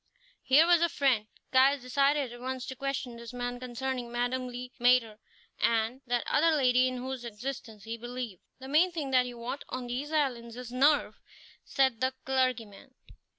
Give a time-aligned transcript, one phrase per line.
[0.41, 1.27] Here was a friend!
[1.53, 5.19] Caius decided at once to question this man concerning Madame Le Maître,
[5.59, 8.41] and that other lady in whose existence he believed.
[8.57, 11.19] "The main thing that you want on these islands is nerve,"
[11.63, 12.95] said the clergyman.